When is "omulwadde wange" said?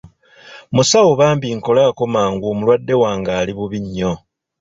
2.51-3.31